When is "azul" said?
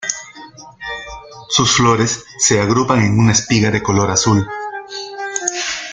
4.09-4.49